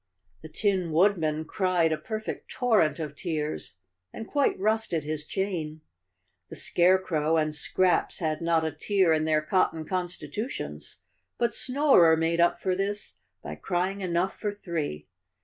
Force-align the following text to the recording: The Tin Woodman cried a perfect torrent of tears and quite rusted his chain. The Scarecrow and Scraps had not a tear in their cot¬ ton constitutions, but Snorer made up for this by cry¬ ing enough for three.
The 0.41 0.49
Tin 0.49 0.91
Woodman 0.91 1.45
cried 1.45 1.91
a 1.91 1.95
perfect 1.99 2.49
torrent 2.49 2.97
of 2.97 3.15
tears 3.15 3.73
and 4.11 4.27
quite 4.27 4.57
rusted 4.59 5.03
his 5.03 5.27
chain. 5.27 5.81
The 6.49 6.55
Scarecrow 6.55 7.37
and 7.37 7.53
Scraps 7.53 8.17
had 8.17 8.41
not 8.41 8.63
a 8.65 8.71
tear 8.71 9.13
in 9.13 9.25
their 9.25 9.43
cot¬ 9.45 9.69
ton 9.69 9.85
constitutions, 9.85 10.97
but 11.37 11.53
Snorer 11.53 12.17
made 12.17 12.41
up 12.41 12.59
for 12.59 12.75
this 12.75 13.19
by 13.43 13.55
cry¬ 13.55 13.91
ing 13.91 14.01
enough 14.01 14.39
for 14.39 14.51
three. 14.51 15.07